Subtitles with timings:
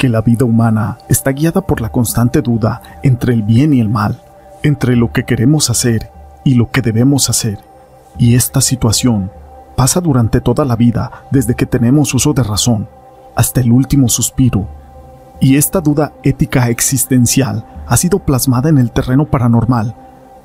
[0.00, 3.90] que la vida humana está guiada por la constante duda entre el bien y el
[3.90, 4.22] mal,
[4.62, 6.10] entre lo que queremos hacer
[6.42, 7.58] y lo que debemos hacer.
[8.16, 9.30] Y esta situación
[9.76, 12.88] pasa durante toda la vida, desde que tenemos uso de razón
[13.36, 14.68] hasta el último suspiro.
[15.38, 19.94] Y esta duda ética existencial ha sido plasmada en el terreno paranormal,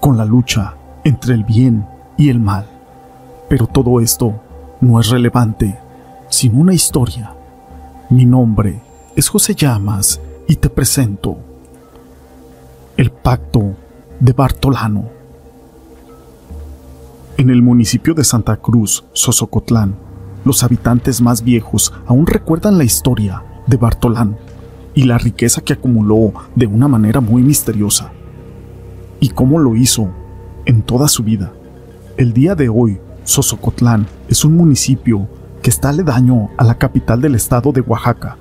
[0.02, 0.74] con la lucha
[1.06, 1.88] entre el bien
[2.18, 2.66] y el mal.
[3.48, 4.34] Pero todo esto
[4.82, 5.80] no es relevante
[6.28, 7.32] sin una historia.
[8.10, 8.85] Mi nombre
[9.16, 11.38] es José Llamas y te presento
[12.98, 13.76] el pacto
[14.20, 15.10] de Bartolano.
[17.38, 19.96] En el municipio de Santa Cruz, Sosocotlán,
[20.44, 24.36] los habitantes más viejos aún recuerdan la historia de Bartolano
[24.94, 28.12] y la riqueza que acumuló de una manera muy misteriosa.
[29.22, 30.10] Y cómo lo hizo
[30.66, 31.54] en toda su vida.
[32.18, 35.28] El día de hoy, Sosocotlán es un municipio
[35.62, 38.38] que está aledaño a la capital del estado de Oaxaca,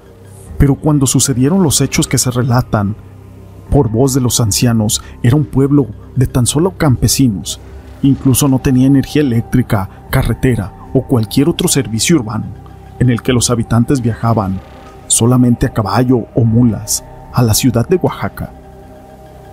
[0.64, 2.96] pero cuando sucedieron los hechos que se relatan
[3.70, 7.60] por voz de los ancianos, era un pueblo de tan solo campesinos.
[8.00, 12.46] Incluso no tenía energía eléctrica, carretera o cualquier otro servicio urbano
[12.98, 14.58] en el que los habitantes viajaban
[15.06, 17.04] solamente a caballo o mulas
[17.34, 18.50] a la ciudad de Oaxaca.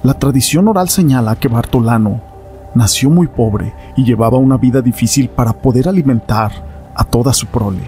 [0.03, 2.21] La tradición oral señala que Bartolano
[2.73, 6.53] nació muy pobre y llevaba una vida difícil para poder alimentar
[6.95, 7.83] a toda su prole.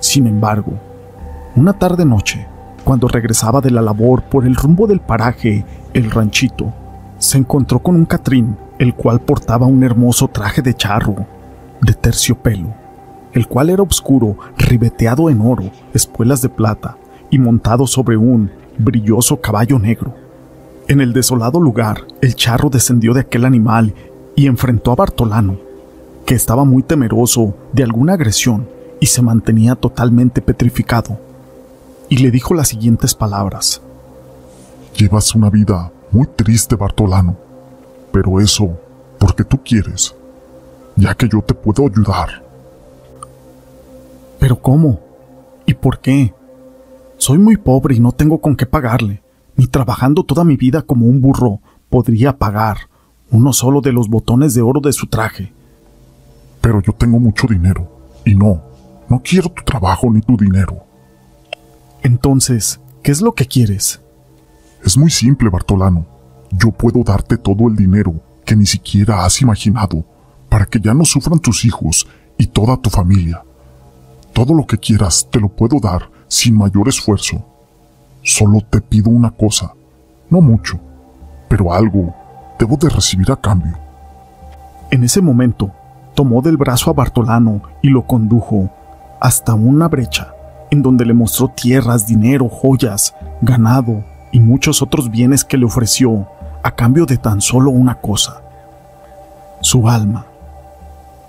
[0.00, 0.72] Sin embargo,
[1.56, 2.46] una tarde noche,
[2.84, 6.70] cuando regresaba de la labor por el rumbo del paraje, el ranchito,
[7.18, 11.26] se encontró con un Catrín, el cual portaba un hermoso traje de charro,
[11.80, 12.74] de terciopelo,
[13.32, 16.98] el cual era oscuro, ribeteado en oro, espuelas de plata,
[17.30, 20.14] y montado sobre un brilloso caballo negro.
[20.88, 23.94] En el desolado lugar, el charro descendió de aquel animal
[24.36, 25.56] y enfrentó a Bartolano,
[26.26, 28.68] que estaba muy temeroso de alguna agresión
[29.00, 31.25] y se mantenía totalmente petrificado
[32.08, 33.82] y le dijo las siguientes palabras.
[34.96, 37.36] Llevas una vida muy triste, Bartolano,
[38.12, 38.78] pero eso
[39.18, 40.14] porque tú quieres,
[40.96, 42.44] ya que yo te puedo ayudar.
[44.38, 45.00] ¿Pero cómo?
[45.66, 46.32] ¿Y por qué?
[47.18, 49.22] Soy muy pobre y no tengo con qué pagarle,
[49.56, 52.76] ni trabajando toda mi vida como un burro podría pagar
[53.30, 55.52] uno solo de los botones de oro de su traje.
[56.60, 57.88] Pero yo tengo mucho dinero,
[58.24, 58.62] y no,
[59.08, 60.85] no quiero tu trabajo ni tu dinero.
[62.06, 64.00] Entonces, ¿qué es lo que quieres?
[64.84, 66.06] Es muy simple, Bartolano.
[66.52, 70.04] Yo puedo darte todo el dinero que ni siquiera has imaginado
[70.48, 72.06] para que ya no sufran tus hijos
[72.38, 73.42] y toda tu familia.
[74.32, 77.44] Todo lo que quieras te lo puedo dar sin mayor esfuerzo.
[78.22, 79.74] Solo te pido una cosa,
[80.30, 80.78] no mucho,
[81.48, 82.14] pero algo
[82.56, 83.76] debo de recibir a cambio.
[84.92, 85.72] En ese momento,
[86.14, 88.70] tomó del brazo a Bartolano y lo condujo
[89.20, 90.35] hasta una brecha
[90.70, 96.28] en donde le mostró tierras, dinero, joyas, ganado y muchos otros bienes que le ofreció
[96.62, 98.42] a cambio de tan solo una cosa,
[99.60, 100.26] su alma.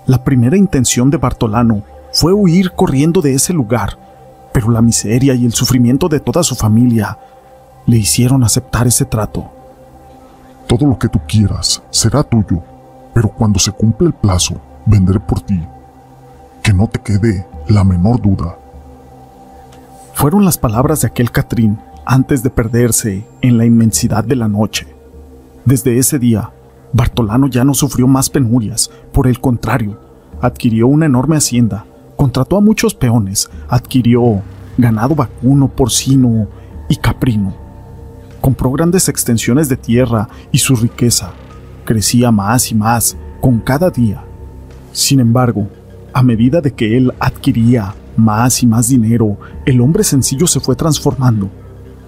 [0.06, 1.82] La primera intención de Bartolano
[2.12, 3.98] fue huir corriendo de ese lugar,
[4.52, 7.18] pero la miseria y el sufrimiento de toda su familia
[7.86, 9.50] le hicieron aceptar ese trato.
[10.66, 12.62] Todo lo que tú quieras será tuyo,
[13.14, 15.62] pero cuando se cumple el plazo, vendré por ti.
[16.62, 18.56] Que no te quede la menor duda.
[20.18, 24.88] Fueron las palabras de aquel Catrín antes de perderse en la inmensidad de la noche.
[25.64, 26.50] Desde ese día,
[26.92, 29.96] Bartolano ya no sufrió más penurias, por el contrario,
[30.40, 31.84] adquirió una enorme hacienda,
[32.16, 34.42] contrató a muchos peones, adquirió
[34.76, 36.48] ganado vacuno, porcino
[36.88, 37.54] y caprino.
[38.40, 41.30] Compró grandes extensiones de tierra y su riqueza
[41.84, 44.24] crecía más y más con cada día.
[44.90, 45.68] Sin embargo,
[46.18, 50.74] a medida de que él adquiría más y más dinero, el hombre sencillo se fue
[50.74, 51.48] transformando.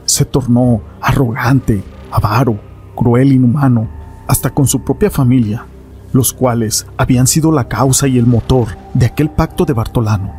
[0.04, 2.58] Se tornó arrogante, avaro,
[2.96, 3.88] cruel, inhumano,
[4.26, 5.64] hasta con su propia familia,
[6.12, 10.32] los cuales habían sido la causa y el motor de aquel pacto de Bartolano.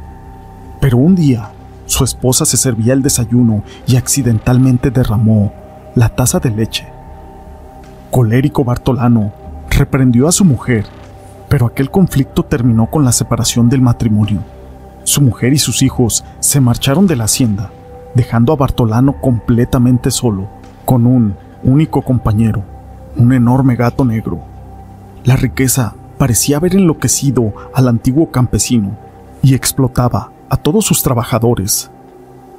[0.81, 1.51] Pero un día,
[1.85, 5.53] su esposa se servía el desayuno y accidentalmente derramó
[5.95, 6.85] la taza de leche.
[8.11, 9.31] Colérico Bartolano
[9.69, 10.85] reprendió a su mujer,
[11.51, 14.39] pero aquel conflicto terminó con la separación del matrimonio.
[15.03, 17.71] Su mujer y sus hijos se marcharon de la hacienda,
[18.15, 20.47] dejando a Bartolano completamente solo,
[20.85, 22.63] con un único compañero,
[23.17, 24.39] un enorme gato negro.
[25.25, 28.97] La riqueza parecía haber enloquecido al antiguo campesino
[29.41, 31.91] y explotaba a todos sus trabajadores.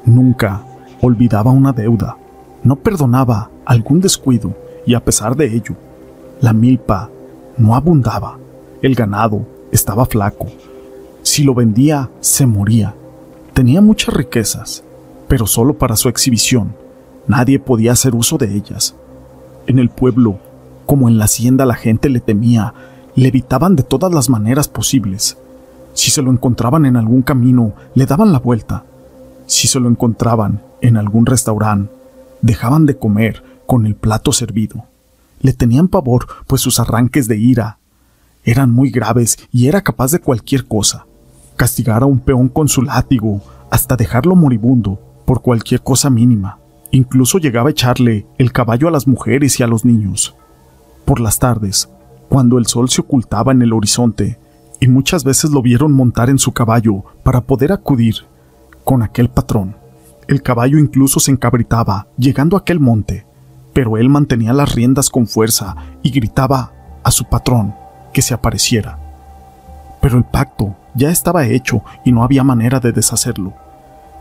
[0.05, 0.61] Nunca
[1.01, 2.19] olvidaba una deuda,
[2.63, 4.55] no perdonaba algún descuido
[4.85, 5.77] y a pesar de ello,
[6.43, 7.09] la milpa
[7.57, 8.37] no abundaba,
[8.83, 10.49] el ganado estaba flaco.
[11.23, 12.95] Si lo vendía, se moría.
[13.55, 14.83] Tenía muchas riquezas,
[15.29, 16.75] pero solo para su exhibición.
[17.29, 18.97] Nadie podía hacer uso de ellas.
[19.69, 20.41] En el pueblo,
[20.85, 22.75] como en la hacienda, la gente le temía,
[23.15, 25.39] le evitaban de todas las maneras posibles.
[25.95, 28.85] Si se lo encontraban en algún camino, le daban la vuelta.
[29.47, 31.93] Si se lo encontraban en algún restaurante,
[32.41, 34.87] dejaban de comer con el plato servido.
[35.41, 37.79] Le tenían pavor, pues sus arranques de ira
[38.45, 41.07] eran muy graves y era capaz de cualquier cosa.
[41.57, 43.41] Castigar a un peón con su látigo,
[43.71, 46.59] hasta dejarlo moribundo, por cualquier cosa mínima.
[46.91, 50.35] Incluso llegaba a echarle el caballo a las mujeres y a los niños.
[51.05, 51.89] Por las tardes,
[52.29, 54.39] cuando el sol se ocultaba en el horizonte,
[54.81, 58.17] y muchas veces lo vieron montar en su caballo para poder acudir
[58.83, 59.77] con aquel patrón.
[60.27, 63.25] El caballo incluso se encabritaba llegando a aquel monte,
[63.73, 66.73] pero él mantenía las riendas con fuerza y gritaba
[67.05, 67.75] a su patrón
[68.13, 68.99] que se apareciera.
[70.01, 73.53] Pero el pacto ya estaba hecho y no había manera de deshacerlo.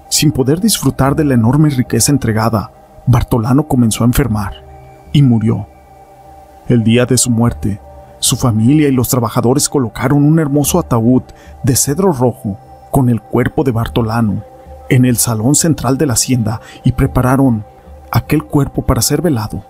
[0.10, 2.72] Sin poder disfrutar de la enorme riqueza entregada,
[3.06, 4.54] Bartolano comenzó a enfermar
[5.12, 5.68] y murió.
[6.68, 7.80] El día de su muerte,
[8.20, 11.24] su familia y los trabajadores colocaron un hermoso ataúd
[11.64, 12.58] de cedro rojo
[12.92, 14.44] con el cuerpo de Bartolano
[14.90, 17.64] en el salón central de la hacienda y prepararon
[18.12, 19.64] aquel cuerpo para ser velado,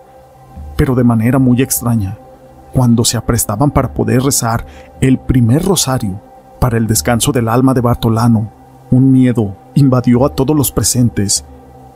[0.75, 2.17] pero de manera muy extraña,
[2.73, 4.65] cuando se aprestaban para poder rezar
[5.01, 6.21] el primer rosario
[6.59, 8.51] para el descanso del alma de Bartolano,
[8.91, 11.44] un miedo invadió a todos los presentes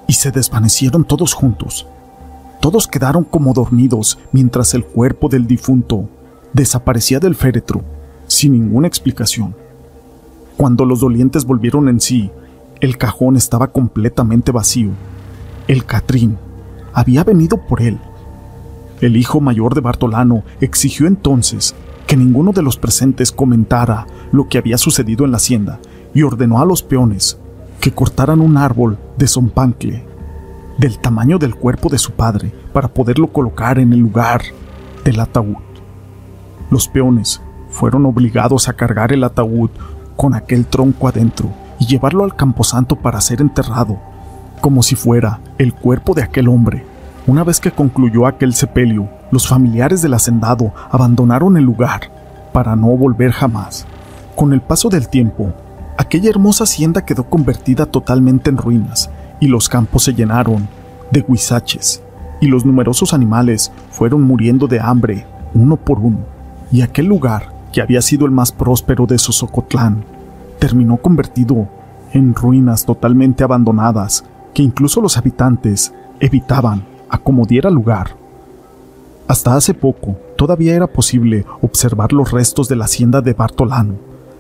[0.07, 1.87] y se desvanecieron todos juntos.
[2.61, 6.09] Todos quedaron como dormidos mientras el cuerpo del difunto
[6.53, 7.83] desaparecía del féretro
[8.27, 9.55] sin ninguna explicación.
[10.57, 12.31] Cuando los dolientes volvieron en sí,
[12.79, 14.91] el cajón estaba completamente vacío.
[15.67, 16.37] El Catrín
[16.93, 17.99] había venido por él.
[19.01, 21.75] El hijo mayor de Bartolano exigió entonces
[22.07, 25.79] que ninguno de los presentes comentara lo que había sucedido en la hacienda
[26.13, 27.37] y ordenó a los peones
[27.81, 30.05] que cortaran un árbol de zompancle
[30.77, 34.41] del tamaño del cuerpo de su padre para poderlo colocar en el lugar
[35.03, 35.57] del ataúd.
[36.69, 39.69] Los peones fueron obligados a cargar el ataúd
[40.15, 41.49] con aquel tronco adentro
[41.79, 43.99] y llevarlo al camposanto para ser enterrado,
[44.61, 46.85] como si fuera el cuerpo de aquel hombre.
[47.27, 52.11] Una vez que concluyó aquel sepelio, los familiares del hacendado abandonaron el lugar
[52.53, 53.87] para no volver jamás.
[54.35, 55.51] Con el paso del tiempo,
[55.97, 60.67] aquella hermosa hacienda quedó convertida totalmente en ruinas y los campos se llenaron
[61.11, 62.03] de huizaches
[62.41, 65.25] y los numerosos animales fueron muriendo de hambre
[65.55, 66.19] uno por uno
[66.71, 70.03] y aquel lugar que había sido el más próspero de Sosocotlán
[70.59, 71.67] terminó convertido
[72.11, 78.15] en ruinas totalmente abandonadas que incluso los habitantes evitaban a diera lugar.
[79.27, 83.95] Hasta hace poco todavía era posible observar los restos de la hacienda de Bartolano,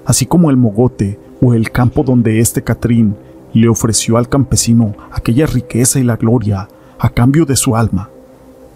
[0.05, 3.15] así como el mogote o el campo donde este Catrín
[3.53, 6.67] le ofreció al campesino aquella riqueza y la gloria
[6.99, 8.09] a cambio de su alma,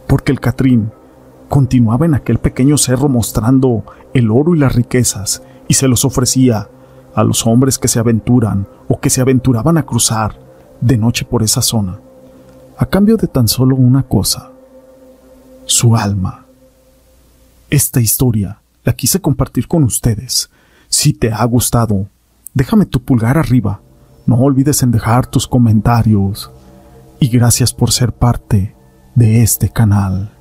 [0.07, 0.91] porque el Catrín
[1.49, 6.69] continuaba en aquel pequeño cerro mostrando el oro y las riquezas y se los ofrecía
[7.13, 10.39] a los hombres que se aventuran o que se aventuraban a cruzar
[10.81, 11.99] de noche por esa zona,
[12.79, 14.51] a cambio de tan solo una cosa,
[15.65, 16.45] su alma.
[17.69, 20.49] Esta historia la quise compartir con ustedes.
[20.87, 22.07] Si te ha gustado,
[22.53, 23.81] déjame tu pulgar arriba.
[24.25, 26.49] No olvides en dejar tus comentarios.
[27.19, 28.73] Y gracias por ser parte
[29.13, 30.31] de este canal.